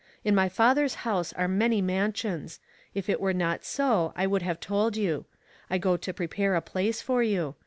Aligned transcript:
In 0.23 0.35
ray 0.35 0.49
Father's 0.49 0.95
house 1.05 1.31
are 1.33 1.47
many 1.47 1.79
mansions: 1.79 2.59
if 2.95 3.07
it 3.07 3.21
were 3.21 3.35
not 3.35 3.63
so 3.63 4.13
I 4.15 4.25
would 4.25 4.41
have 4.41 4.59
told 4.59 4.97
you. 4.97 5.25
I 5.69 5.77
go 5.77 5.95
to 5.95 6.11
prepare 6.11 6.55
a 6.55 6.59
place 6.61 7.03
for 7.03 7.21
you. 7.21 7.53